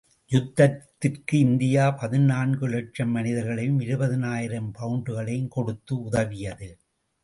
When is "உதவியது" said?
6.03-6.79